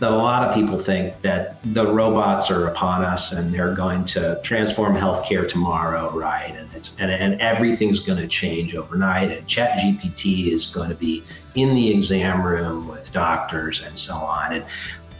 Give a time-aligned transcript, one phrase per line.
[0.00, 4.04] that a lot of people think that the robots are upon us and they're going
[4.06, 6.54] to transform healthcare tomorrow, right?
[6.56, 9.30] And it's and, and everything's going to change overnight.
[9.30, 11.22] And Chat GPT is going to be
[11.54, 14.54] in the exam room with doctors and so on.
[14.54, 14.64] And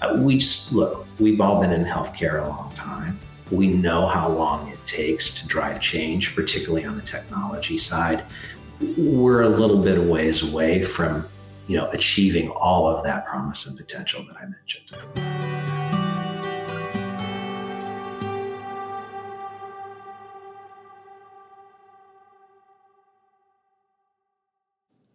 [0.02, 3.18] uh, we just look, we've all been in healthcare a long time.
[3.50, 8.24] We know how long it takes to drive change, particularly on the technology side.
[8.96, 11.26] We're a little bit of ways away from
[11.66, 14.90] you know, achieving all of that promise and potential that I mentioned.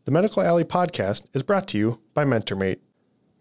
[0.06, 2.80] The Medical Alley podcast is brought to you by MentorMate.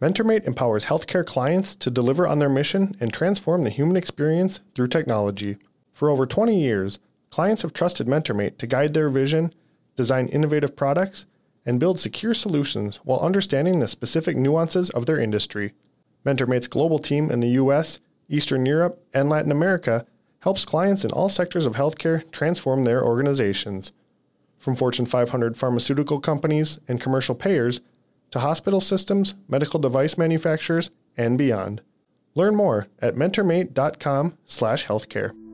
[0.02, 4.88] MentorMate empowers healthcare clients to deliver on their mission and transform the human experience through
[4.88, 5.56] technology.
[5.94, 6.98] For over 20 years,
[7.30, 9.54] clients have trusted MentorMate to guide their vision,
[9.96, 11.26] design innovative products,
[11.68, 15.74] and build secure solutions while understanding the specific nuances of their industry.
[16.24, 18.00] MentorMate's global team in the US,
[18.30, 20.06] Eastern Europe, and Latin America
[20.40, 23.92] helps clients in all sectors of healthcare transform their organizations.
[24.58, 27.82] From Fortune 500 pharmaceutical companies and commercial payers
[28.30, 31.82] to hospital systems, medical device manufacturers, and beyond.
[32.34, 35.47] Learn more at mentormate.com/healthcare.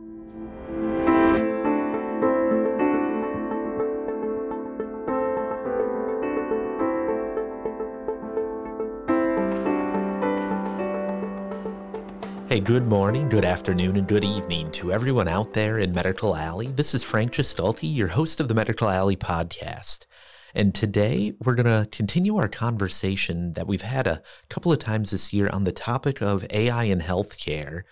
[12.60, 16.68] Good morning, good afternoon, and good evening to everyone out there in Medical Alley.
[16.68, 20.06] This is Frank Jaskulke, your host of the Medical Alley podcast.
[20.54, 25.10] And today we're going to continue our conversation that we've had a couple of times
[25.10, 27.82] this year on the topic of AI in healthcare.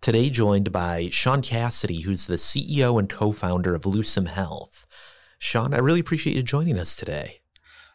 [0.00, 4.86] Today, joined by Sean Cassidy, who's the CEO and co founder of Lucem Health.
[5.40, 7.40] Sean, I really appreciate you joining us today.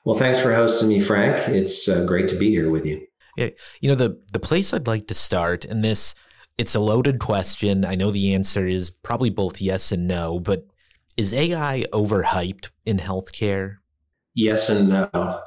[0.04, 1.48] Well, thanks for hosting me, Frank.
[1.48, 3.07] It's uh, great to be here with you.
[3.38, 3.50] Yeah,
[3.80, 6.16] you know the the place I'd like to start, and this
[6.58, 7.86] it's a loaded question.
[7.86, 10.66] I know the answer is probably both yes and no, but
[11.16, 13.78] is AI overhyped in healthcare?
[14.34, 15.10] Yes and no.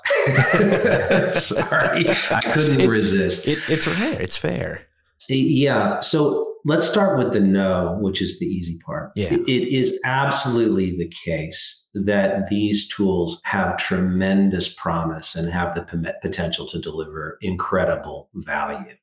[1.32, 3.46] Sorry, I couldn't it, resist.
[3.46, 4.20] It, it's fair.
[4.20, 4.86] It's fair.
[5.28, 6.00] Yeah.
[6.00, 9.12] So let's start with the no, which is the easy part.
[9.16, 9.32] Yeah.
[9.32, 16.14] It, it is absolutely the case that these tools have tremendous promise and have the
[16.22, 18.94] potential to deliver incredible value.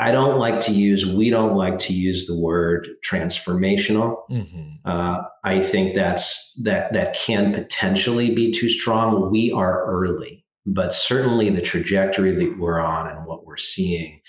[0.00, 4.18] I don't like to use, we don't like to use the word transformational.
[4.30, 4.68] Mm-hmm.
[4.84, 9.28] Uh, I think that's that that can potentially be too strong.
[9.32, 14.20] We are early, but certainly the trajectory that we're on and what we're seeing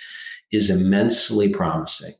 [0.51, 2.13] is immensely promising.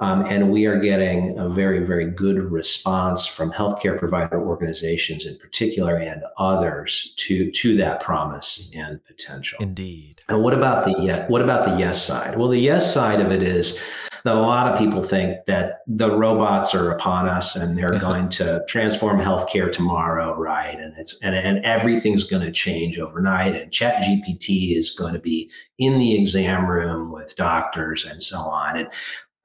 [0.00, 5.36] Um, and we are getting a very, very good response from healthcare provider organizations in
[5.38, 9.58] particular and others to, to that promise and potential.
[9.60, 10.22] Indeed.
[10.28, 12.38] And what about the yes, what about the yes side?
[12.38, 13.80] Well, the yes side of it is
[14.24, 18.28] that a lot of people think that the robots are upon us and they're going
[18.28, 20.78] to transform healthcare tomorrow, right?
[20.78, 23.54] And it's and, and everything's going to change overnight.
[23.54, 28.38] And Chat GPT is going to be in the exam room with doctors and so
[28.38, 28.76] on.
[28.76, 28.88] And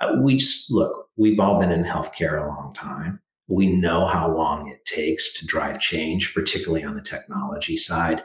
[0.03, 3.19] Uh, we just look, we've all been in healthcare a long time.
[3.47, 8.23] We know how long it takes to drive change, particularly on the technology side.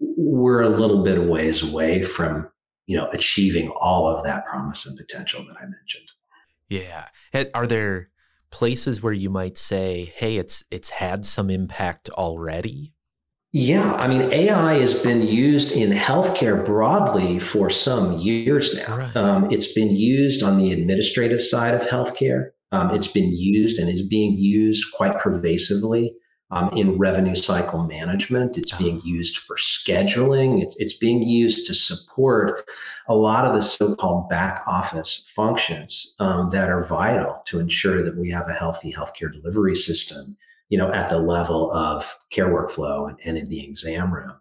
[0.00, 2.48] We're a little bit of ways away from,
[2.86, 6.08] you know, achieving all of that promise and potential that I mentioned.
[6.68, 7.08] Yeah.
[7.54, 8.10] Are there
[8.50, 12.94] places where you might say, "Hey, it's it's had some impact already"?
[13.56, 18.96] Yeah, I mean, AI has been used in healthcare broadly for some years now.
[18.96, 19.16] Right.
[19.16, 22.50] Um, it's been used on the administrative side of healthcare.
[22.72, 26.16] Um, it's been used and is being used quite pervasively
[26.50, 28.58] um, in revenue cycle management.
[28.58, 30.60] It's being used for scheduling.
[30.60, 32.68] It's, it's being used to support
[33.06, 38.02] a lot of the so called back office functions um, that are vital to ensure
[38.02, 40.36] that we have a healthy healthcare delivery system
[40.68, 44.32] you know, at the level of care workflow and, and in the exam room.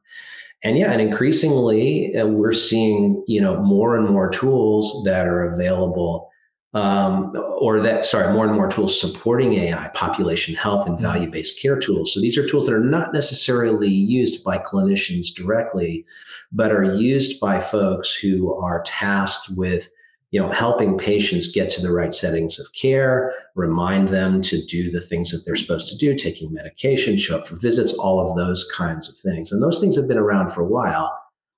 [0.63, 5.53] And yeah, and increasingly uh, we're seeing, you know, more and more tools that are
[5.53, 6.29] available
[6.73, 11.05] um, or that, sorry, more and more tools supporting AI, population health, and mm-hmm.
[11.05, 12.13] value based care tools.
[12.13, 16.05] So these are tools that are not necessarily used by clinicians directly,
[16.51, 19.87] but are used by folks who are tasked with
[20.33, 24.89] you know, helping patients get to the right settings of care, remind them to do
[24.89, 28.35] the things that they're supposed to do, taking medication, show up for visits, all of
[28.35, 29.51] those kinds of things.
[29.51, 31.15] And those things have been around for a while.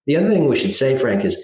[0.07, 1.41] The other thing we should say, Frank, is,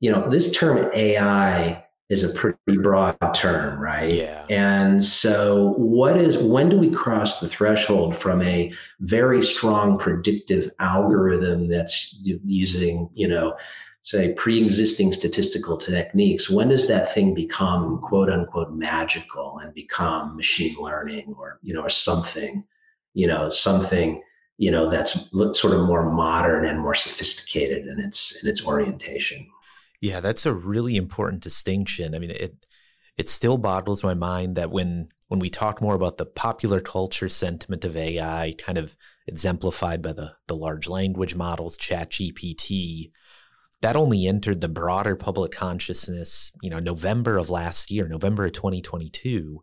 [0.00, 4.12] you know, this term AI is a pretty broad term, right?
[4.12, 4.44] Yeah.
[4.50, 10.70] And so what is when do we cross the threshold from a very strong predictive
[10.80, 13.56] algorithm that's using, you know,
[14.08, 20.76] say pre-existing statistical techniques when does that thing become quote unquote magical and become machine
[20.80, 22.64] learning or you know or something
[23.12, 24.22] you know something
[24.58, 29.46] you know that's sort of more modern and more sophisticated in its in its orientation?
[30.00, 32.14] Yeah that's a really important distinction.
[32.14, 32.66] I mean it
[33.16, 37.28] it still boggles my mind that when when we talk more about the popular culture
[37.28, 38.96] sentiment of ai kind of
[39.26, 43.10] exemplified by the the large language models chat gpt
[43.80, 48.52] that only entered the broader public consciousness, you know, November of last year, November of
[48.52, 49.62] 2022.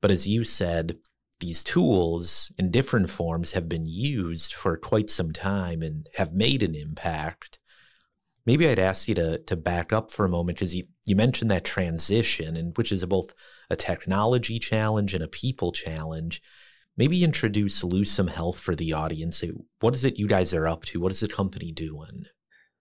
[0.00, 0.98] But as you said,
[1.40, 6.62] these tools in different forms have been used for quite some time and have made
[6.62, 7.58] an impact.
[8.46, 11.50] Maybe I'd ask you to to back up for a moment because you, you mentioned
[11.50, 13.34] that transition, and which is a, both
[13.68, 16.40] a technology challenge and a people challenge.
[16.96, 19.44] Maybe introduce Lucem Health for the audience.
[19.80, 21.00] What is it you guys are up to?
[21.00, 22.26] What is the company doing?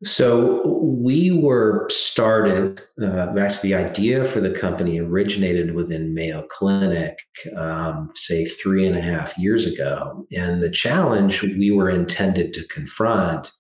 [0.04, 2.82] So we were started.
[3.02, 7.18] Uh, actually, the idea for the company originated within Mayo Clinic,
[7.56, 12.68] um, say three and a half years ago, and the challenge we were intended to
[12.68, 13.52] confront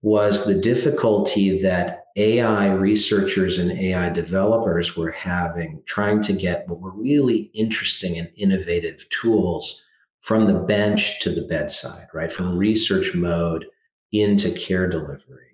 [0.00, 6.80] was the difficulty that AI researchers and AI developers were having trying to get what
[6.80, 9.82] were really interesting and innovative tools
[10.20, 12.30] from the bench to the bedside, right?
[12.32, 13.66] From research mode
[14.12, 15.47] into care delivery.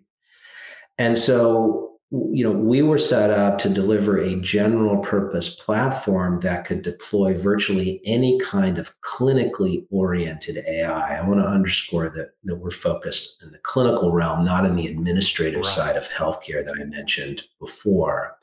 [0.98, 6.64] And so, you know, we were set up to deliver a general purpose platform that
[6.64, 11.18] could deploy virtually any kind of clinically oriented AI.
[11.18, 14.86] I want to underscore that, that we're focused in the clinical realm, not in the
[14.86, 15.74] administrative right.
[15.74, 18.36] side of healthcare that I mentioned before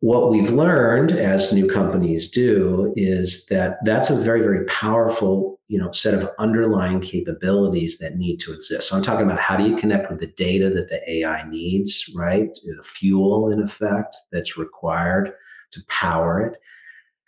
[0.00, 5.78] what we've learned as new companies do is that that's a very very powerful you
[5.78, 8.88] know set of underlying capabilities that need to exist.
[8.88, 12.04] So i'm talking about how do you connect with the data that the ai needs
[12.14, 12.50] right?
[12.64, 15.32] The fuel in effect that's required
[15.72, 16.58] to power it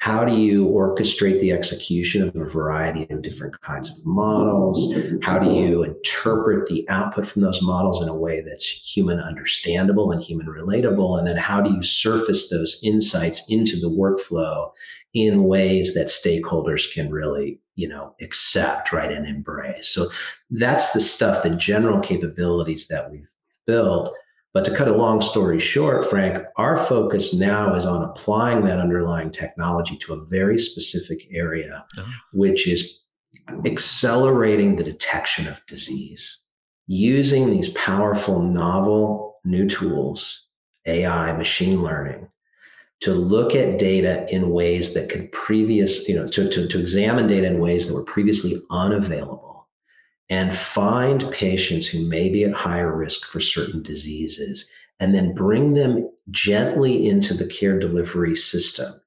[0.01, 4.95] how do you orchestrate the execution of a variety of different kinds of models?
[5.23, 10.11] How do you interpret the output from those models in a way that's human understandable
[10.11, 11.19] and human relatable?
[11.19, 14.71] And then how do you surface those insights into the workflow
[15.13, 19.89] in ways that stakeholders can really, you know, accept, right, and embrace?
[19.89, 20.09] So
[20.49, 23.29] that's the stuff, the general capabilities that we've
[23.67, 24.15] built
[24.53, 28.81] but to cut a long story short, Frank, our focus now is on applying that
[28.81, 32.07] underlying technology to a very specific area, oh.
[32.33, 33.03] which is
[33.65, 36.41] accelerating the detection of disease
[36.89, 40.47] using these powerful, novel new tools,
[40.87, 42.27] AI, machine learning,
[43.01, 47.29] to look at data in ways that could previous, you know, to, to, to examine
[47.29, 49.50] data in ways that were previously unavailable
[50.31, 55.75] and find patients who may be at higher risk for certain diseases and then bring
[55.75, 59.01] them gently into the care delivery system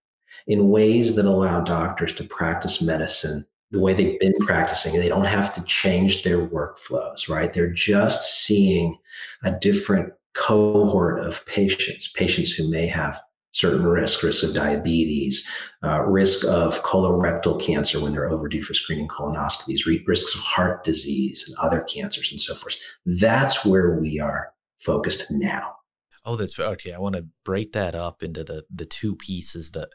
[0.48, 4.94] in ways that allow doctors to practice medicine the way they've been practicing.
[4.96, 7.52] They don't have to change their workflows, right?
[7.52, 8.98] They're just seeing
[9.44, 13.20] a different cohort of patients, patients who may have
[13.54, 15.48] certain risks, risk of diabetes,
[15.84, 21.46] uh, risk of colorectal cancer when they're overdue for screening colonoscopies, risks of heart disease
[21.48, 22.76] and other cancers and so forth.
[23.06, 25.76] That's where we are focused now.
[26.26, 26.94] Oh, that's okay.
[26.94, 29.72] I want to break that up into the the two pieces.
[29.72, 29.90] The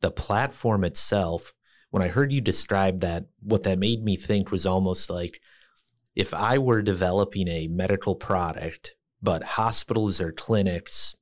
[0.00, 1.52] the platform itself.
[1.90, 5.40] When I heard you describe that, what that made me think was almost like
[6.14, 11.16] if I were developing a medical product, but hospitals or clinics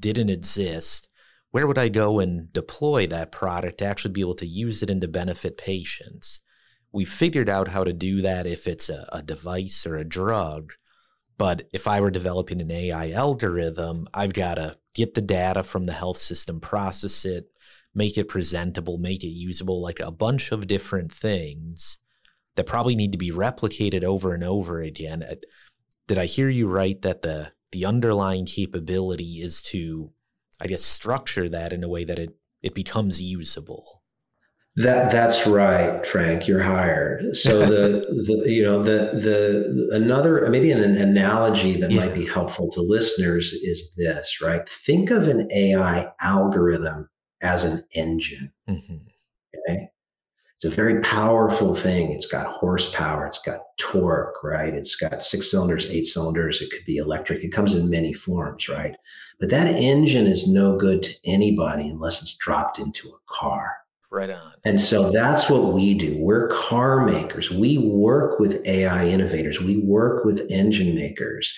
[0.00, 1.08] didn't exist,
[1.54, 4.90] where would I go and deploy that product to actually be able to use it
[4.90, 6.40] and to benefit patients?
[6.90, 10.72] We figured out how to do that if it's a, a device or a drug.
[11.38, 15.84] But if I were developing an AI algorithm, I've got to get the data from
[15.84, 17.46] the health system, process it,
[17.94, 21.98] make it presentable, make it usable, like a bunch of different things
[22.56, 25.24] that probably need to be replicated over and over again.
[26.08, 30.10] Did I hear you right that the the underlying capability is to
[30.60, 34.02] I guess, structure that in a way that it, it becomes usable.
[34.76, 36.48] That that's right, Frank.
[36.48, 37.36] You're hired.
[37.36, 38.06] So the
[38.42, 42.00] the you know the the another maybe an, analogy that yeah.
[42.00, 44.68] might be helpful to listeners is this, right?
[44.68, 47.08] Think of an AI algorithm
[47.40, 48.52] as an engine.
[48.68, 48.96] Mm-hmm.
[49.68, 49.88] Okay,
[50.56, 52.12] it's a very powerful thing.
[52.12, 54.72] It's got horsepower, it's got torque, right?
[54.72, 56.62] It's got six cylinders, eight cylinders.
[56.62, 57.42] It could be electric.
[57.42, 58.96] It comes in many forms, right?
[59.40, 63.72] But that engine is no good to anybody unless it's dropped into a car.
[64.14, 64.52] Right on.
[64.64, 66.16] And so that's what we do.
[66.20, 67.50] We're car makers.
[67.50, 69.60] We work with AI innovators.
[69.60, 71.52] We work with engine makers.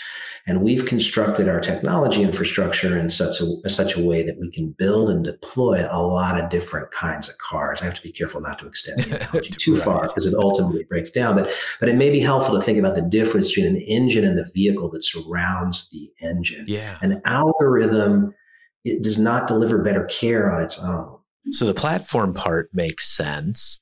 [0.46, 4.74] And we've constructed our technology infrastructure in such a, such a way that we can
[4.78, 7.82] build and deploy a lot of different kinds of cars.
[7.82, 9.84] I have to be careful not to extend the analogy too right.
[9.84, 11.36] far because it ultimately breaks down.
[11.36, 14.38] But, but it may be helpful to think about the difference between an engine and
[14.38, 16.64] the vehicle that surrounds the engine.
[16.66, 16.96] Yeah.
[17.02, 18.32] An algorithm
[18.86, 21.15] it does not deliver better care on its own.
[21.50, 23.80] So the platform part makes sense.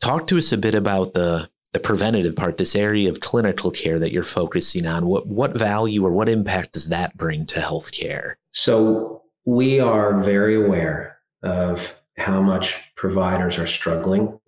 [0.00, 3.98] Talk to us a bit about the the preventative part, this area of clinical care
[4.00, 8.34] that you're focusing on, what what value or what impact does that bring to healthcare?
[8.52, 14.38] So we are very aware of how much providers are struggling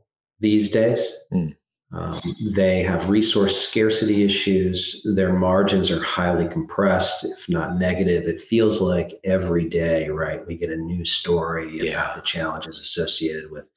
[0.40, 1.12] these days.
[1.33, 1.54] Mm.
[1.92, 5.02] Um, they have resource scarcity issues.
[5.14, 8.26] Their margins are highly compressed, if not negative.
[8.26, 10.46] It feels like every day, right?
[10.46, 11.92] We get a new story yeah.
[11.92, 13.70] about the challenges associated with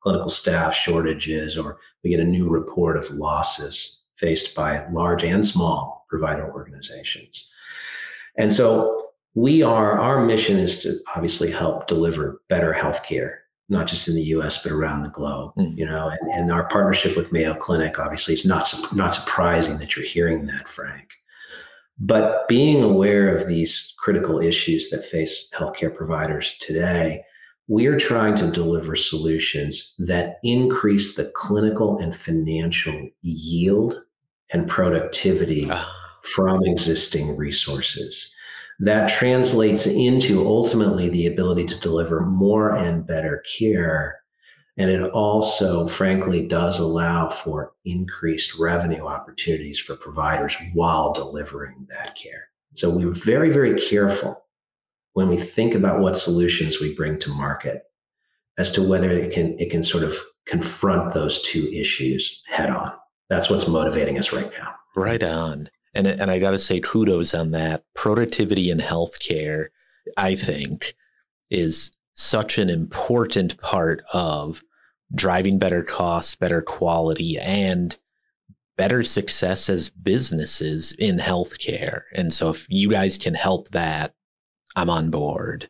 [0.00, 5.46] clinical staff shortages, or we get a new report of losses faced by large and
[5.46, 7.50] small provider organizations.
[8.36, 13.36] And so we are, our mission is to obviously help deliver better healthcare,
[13.68, 15.76] not just in the US, but around the globe, mm.
[15.76, 19.96] you know, and, and our partnership with Mayo Clinic, obviously it's not, not surprising that
[19.96, 21.14] you're hearing that, Frank.
[21.98, 27.22] But being aware of these critical issues that face healthcare providers today,
[27.68, 34.02] we are trying to deliver solutions that increase the clinical and financial yield
[34.52, 35.90] and productivity ah.
[36.22, 38.34] from existing resources.
[38.82, 44.18] That translates into ultimately the ability to deliver more and better care.
[44.76, 52.16] And it also, frankly, does allow for increased revenue opportunities for providers while delivering that
[52.16, 52.48] care.
[52.74, 54.42] So we're very, very careful
[55.12, 57.84] when we think about what solutions we bring to market
[58.58, 62.92] as to whether it can it can sort of confront those two issues head on.
[63.28, 64.74] That's what's motivating us right now.
[64.96, 65.68] Right on.
[65.94, 67.84] And and I got to say kudos on that.
[67.94, 69.68] Productivity in healthcare,
[70.16, 70.94] I think,
[71.50, 74.62] is such an important part of
[75.14, 77.98] driving better costs, better quality, and
[78.76, 82.02] better success as businesses in healthcare.
[82.14, 84.14] And so if you guys can help that,
[84.74, 85.68] I'm on board.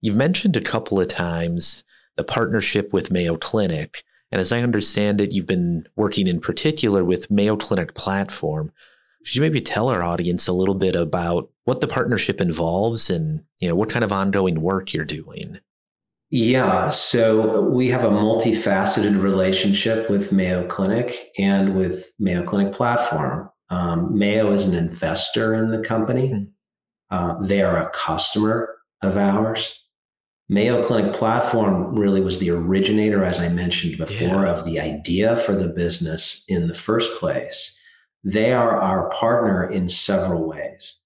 [0.00, 1.84] You've mentioned a couple of times
[2.16, 4.04] the partnership with Mayo Clinic.
[4.30, 8.72] And as I understand it, you've been working in particular with Mayo Clinic platform.
[9.24, 13.42] Could you maybe tell our audience a little bit about what the partnership involves and
[13.58, 15.60] you know what kind of ongoing work you're doing?
[16.30, 23.50] Yeah, so we have a multifaceted relationship with Mayo Clinic and with Mayo Clinic platform.
[23.70, 26.28] Um, Mayo is an investor in the company.
[26.30, 26.44] Mm-hmm.
[27.10, 29.78] Uh, they are a customer of ours.
[30.48, 34.52] Mayo Clinic platform really was the originator, as I mentioned before, yeah.
[34.52, 37.78] of the idea for the business in the first place.
[38.24, 40.98] They are our partner in several ways.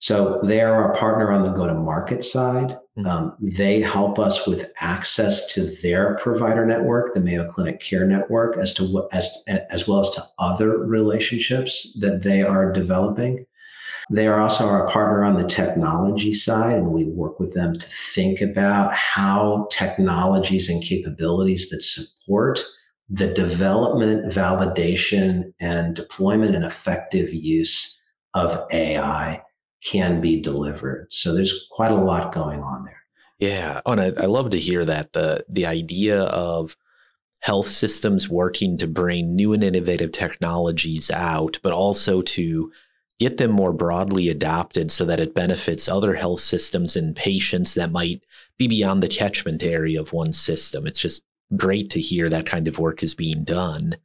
[0.00, 2.78] So they are our partner on the go to market side.
[2.98, 3.06] Mm-hmm.
[3.06, 8.56] Um, they help us with access to their provider network, the Mayo Clinic Care Network,
[8.56, 13.44] as to what as as well as to other relationships that they are developing.
[14.10, 17.86] They are also our partner on the technology side, and we work with them to
[18.14, 22.64] think about how technologies and capabilities that support
[23.10, 28.00] the development, validation, and deployment and effective use
[28.34, 29.42] of AI
[29.84, 31.08] can be delivered.
[31.10, 32.96] So there's quite a lot going on there.
[33.38, 36.76] Yeah, oh, and I, I love to hear that the the idea of
[37.40, 42.70] health systems working to bring new and innovative technologies out, but also to
[43.18, 47.90] get them more broadly adopted so that it benefits other health systems and patients that
[47.90, 48.22] might
[48.58, 50.86] be beyond the catchment area of one system.
[50.86, 51.24] It's just
[51.56, 53.96] great to hear that kind of work is being done.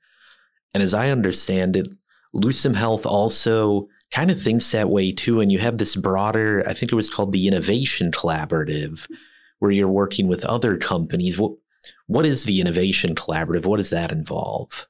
[0.74, 1.88] And as I understand it,
[2.34, 5.40] Lucem Health also kind of thinks that way too.
[5.40, 9.08] And you have this broader, I think it was called the Innovation Collaborative,
[9.60, 11.38] where you're working with other companies.
[11.38, 11.54] What,
[12.08, 13.66] what is the Innovation Collaborative?
[13.66, 14.88] What does that involve?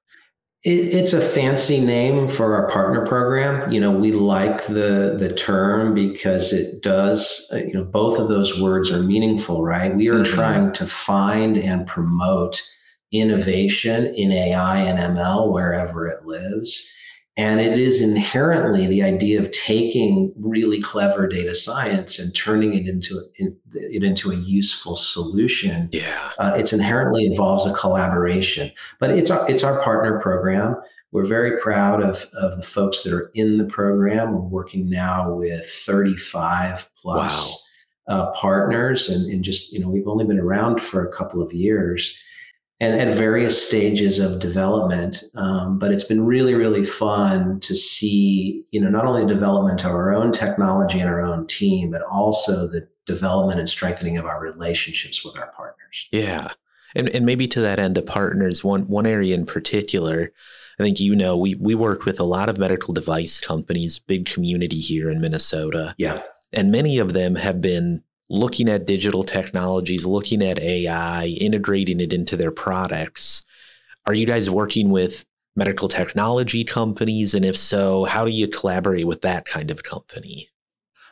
[0.66, 3.72] It, it's a fancy name for our partner program.
[3.72, 7.48] You know, we like the the term because it does.
[7.54, 9.96] Uh, you know, both of those words are meaningful, right?
[9.96, 10.34] We are mm-hmm.
[10.34, 12.64] trying to find and promote
[13.12, 16.90] innovation in AI and ML wherever it lives.
[17.38, 22.88] And it is inherently the idea of taking really clever data science and turning it
[22.88, 25.90] into in, it into a useful solution.
[25.92, 28.72] Yeah, uh, it's inherently involves a collaboration.
[29.00, 30.78] But it's our, it's our partner program.
[31.12, 34.32] We're very proud of of the folks that are in the program.
[34.34, 37.68] We're working now with 35 plus
[38.08, 41.52] uh, partners, and, and just you know we've only been around for a couple of
[41.52, 42.18] years,
[42.80, 45.24] and at various stages of development.
[45.36, 49.84] Um, but it's been really really fun to see you know not only the development
[49.84, 54.26] of our own technology and our own team, but also the development and strengthening of
[54.26, 56.08] our relationships with our partners.
[56.12, 56.50] Yeah.
[56.96, 60.32] And, and maybe to that end the partners, one, one area in particular,
[60.80, 64.26] I think you know, we, we work with a lot of medical device companies, big
[64.26, 65.94] community here in Minnesota.
[65.98, 66.24] Yeah.
[66.54, 72.14] And many of them have been looking at digital technologies, looking at AI, integrating it
[72.14, 73.44] into their products.
[74.06, 77.34] Are you guys working with medical technology companies?
[77.34, 80.50] And if so, how do you collaborate with that kind of company?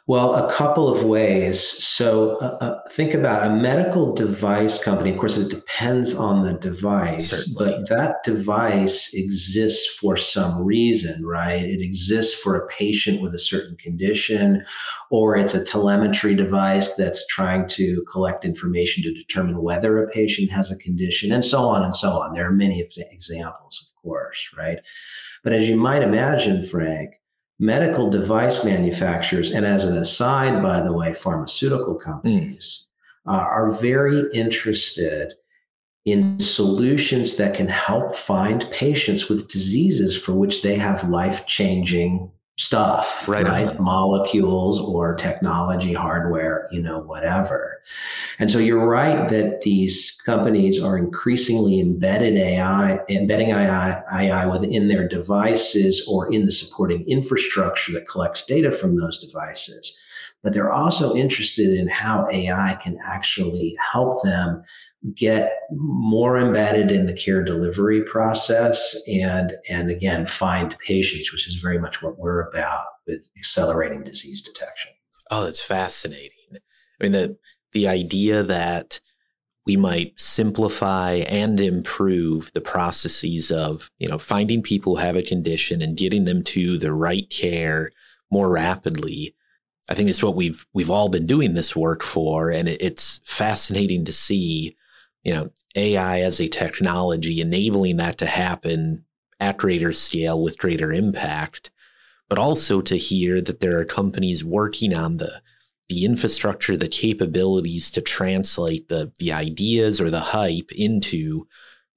[0.05, 1.61] Well, a couple of ways.
[1.61, 5.11] So uh, uh, think about a medical device company.
[5.11, 7.85] Of course, it depends on the device, Certainly.
[7.87, 11.63] but that device exists for some reason, right?
[11.63, 14.65] It exists for a patient with a certain condition,
[15.09, 20.51] or it's a telemetry device that's trying to collect information to determine whether a patient
[20.51, 22.33] has a condition, and so on and so on.
[22.33, 24.79] There are many examples, of course, right?
[25.45, 27.21] But as you might imagine, Frank,
[27.59, 32.89] medical device manufacturers, and as an aside, by the way, pharmaceutical companies
[33.27, 33.33] mm.
[33.33, 35.33] uh, are very interested
[36.05, 42.29] in solutions that can help find patients with diseases for which they have life changing
[42.57, 43.45] stuff, right?
[43.45, 43.79] right?
[43.79, 47.81] Molecules or technology, hardware, you know, whatever.
[48.37, 54.87] And so you're right that these companies are increasingly embedded AI, embedding AI, AI within
[54.87, 59.97] their devices or in the supporting infrastructure that collects data from those devices.
[60.43, 64.61] But they're also interested in how AI can actually help them
[65.15, 71.55] get more embedded in the care delivery process and and again find patients which is
[71.55, 74.91] very much what we're about with accelerating disease detection.
[75.31, 76.31] Oh that's fascinating.
[76.53, 76.59] I
[77.03, 77.37] mean the
[77.71, 78.99] the idea that
[79.65, 85.23] we might simplify and improve the processes of you know finding people who have a
[85.23, 87.91] condition and getting them to the right care
[88.31, 89.35] more rapidly
[89.89, 93.21] i think it's what we've we've all been doing this work for and it, it's
[93.25, 94.75] fascinating to see
[95.23, 99.05] you know, AI as a technology, enabling that to happen
[99.39, 101.71] at greater scale with greater impact,
[102.29, 105.41] but also to hear that there are companies working on the
[105.89, 111.47] the infrastructure, the capabilities to translate the the ideas or the hype into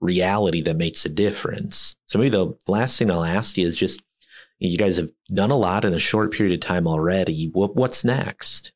[0.01, 1.97] reality that makes a difference.
[2.07, 4.03] So maybe the last thing I'll ask you is just
[4.59, 7.51] you guys have done a lot in a short period of time already.
[7.53, 8.73] What, what's next?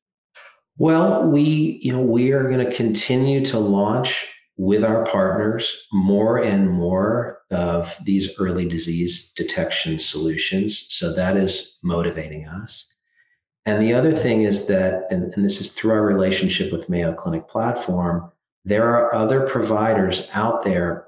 [0.76, 6.42] Well, we you know we are going to continue to launch with our partners more
[6.42, 10.84] and more of these early disease detection solutions.
[10.88, 12.86] So that is motivating us.
[13.64, 17.14] And the other thing is that, and, and this is through our relationship with Mayo
[17.14, 18.30] Clinic Platform,
[18.64, 21.06] there are other providers out there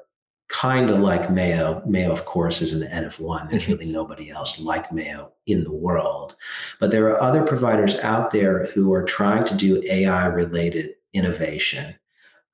[0.53, 1.83] kind of like Mayo.
[1.87, 3.49] Mayo, of course, is an N of one.
[3.49, 6.37] There's really nobody else like Mayo in the world.
[6.79, 11.95] But there are other providers out there who are trying to do AI related innovation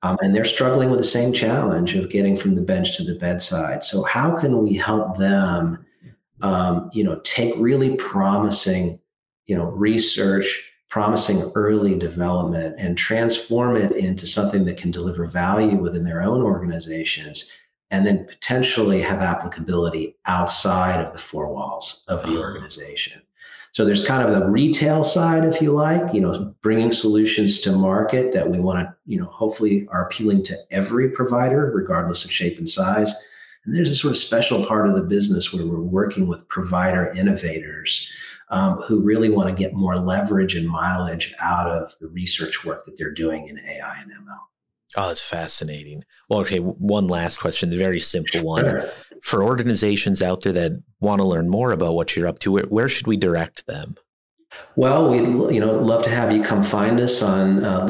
[0.01, 3.15] um, and they're struggling with the same challenge of getting from the bench to the
[3.15, 3.83] bedside.
[3.83, 5.85] So how can we help them,
[6.41, 8.99] um, you know, take really promising,
[9.47, 15.75] you know, research, promising early development, and transform it into something that can deliver value
[15.75, 17.49] within their own organizations,
[17.91, 23.21] and then potentially have applicability outside of the four walls of the organization.
[23.71, 27.71] So there's kind of the retail side, if you like, you know, bringing solutions to
[27.71, 32.31] market that we want to, you know, hopefully are appealing to every provider, regardless of
[32.31, 33.13] shape and size.
[33.65, 37.11] And there's a sort of special part of the business where we're working with provider
[37.11, 38.11] innovators
[38.49, 42.85] um, who really want to get more leverage and mileage out of the research work
[42.85, 44.39] that they're doing in AI and ML.
[44.95, 46.03] Oh, that's fascinating.
[46.29, 48.83] Well, okay, one last question, the very simple one.
[49.21, 52.89] For organizations out there that want to learn more about what you're up to, where
[52.89, 53.97] should we direct them?
[54.75, 57.81] Well, we'd you know love to have you come find us on uh.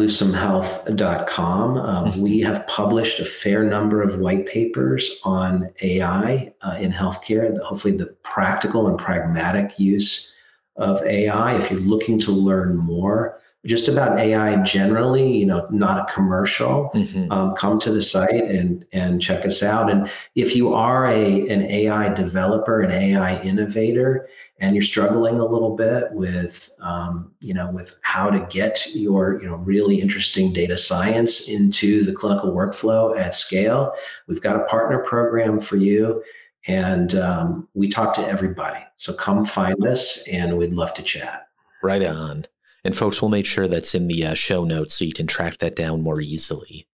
[1.77, 2.21] Um, mm-hmm.
[2.21, 7.57] We have published a fair number of white papers on AI uh, in healthcare.
[7.62, 10.33] Hopefully, the practical and pragmatic use
[10.75, 11.55] of AI.
[11.57, 16.89] If you're looking to learn more, just about AI generally, you know, not a commercial,
[16.93, 17.30] mm-hmm.
[17.30, 19.91] um, come to the site and and check us out.
[19.91, 25.45] And if you are a an AI developer, an AI innovator, and you're struggling a
[25.45, 30.54] little bit with, um, you know, with how to get your, you know, really interesting
[30.54, 33.93] data science into the clinical workflow at scale,
[34.28, 36.24] we've got a partner program for you.
[36.67, 38.80] And um, we talk to everybody.
[38.98, 41.48] So come find us, and we'd love to chat.
[41.82, 42.45] Right on.
[42.84, 45.58] And folks, we'll make sure that's in the uh, show notes so you can track
[45.58, 46.88] that down more easily.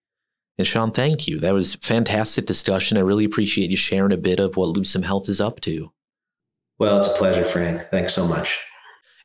[0.58, 1.40] And Sean, thank you.
[1.40, 2.98] That was fantastic discussion.
[2.98, 5.92] I really appreciate you sharing a bit of what Lucem Health is up to.
[6.80, 7.88] Well, it's a pleasure, Frank.
[7.92, 8.60] Thanks so much.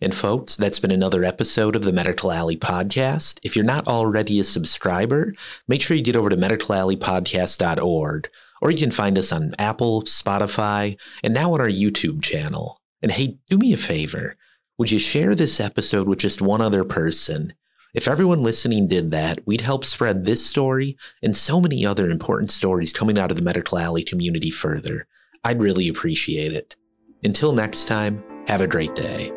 [0.02, 3.38] And folks, that's been another episode of the Medical Alley podcast.
[3.42, 5.34] If you're not already a subscriber,
[5.68, 8.30] make sure you get over to medicalalleypodcast.org
[8.62, 12.80] or you can find us on Apple, Spotify, and now on our YouTube channel.
[13.02, 14.36] And hey, do me a favor.
[14.80, 17.52] Would you share this episode with just one other person?
[17.92, 22.50] If everyone listening did that, we'd help spread this story and so many other important
[22.50, 25.06] stories coming out of the Medical Alley community further.
[25.44, 26.76] I'd really appreciate it.
[27.22, 29.30] Until next time, have a great day.